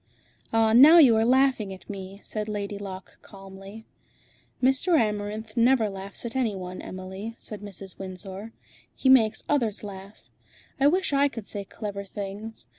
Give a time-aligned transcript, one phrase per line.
[0.51, 0.73] "Ah!
[0.73, 3.85] now you are laughing at me," said Lady Locke calmly.
[4.59, 4.99] "Mr.
[4.99, 7.99] Amarinth never laughs at any one, Emily," said Mrs.
[7.99, 8.51] Windsor.
[8.95, 10.23] "He makes others laugh.
[10.79, 12.65] I wish I could say clever things.